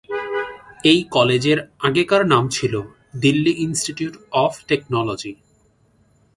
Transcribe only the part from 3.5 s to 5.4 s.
Institute of technology.